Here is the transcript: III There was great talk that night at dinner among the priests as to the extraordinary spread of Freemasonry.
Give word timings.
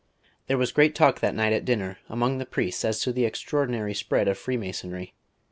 III 0.01 0.37
There 0.47 0.57
was 0.57 0.71
great 0.71 0.95
talk 0.95 1.19
that 1.19 1.35
night 1.35 1.53
at 1.53 1.63
dinner 1.63 1.99
among 2.09 2.39
the 2.39 2.45
priests 2.47 2.83
as 2.83 3.01
to 3.01 3.13
the 3.13 3.23
extraordinary 3.23 3.93
spread 3.93 4.27
of 4.27 4.35
Freemasonry. 4.35 5.13